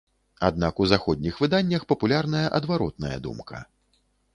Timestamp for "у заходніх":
0.83-1.37